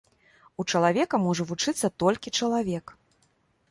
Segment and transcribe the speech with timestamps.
[0.63, 2.85] У чалавека можа вучыцца толькі чалавек.